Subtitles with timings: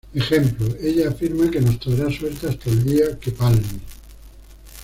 [0.15, 3.61] Ejemplo: ""Ella afirma que nos traerá suerte hasta el día que palme"".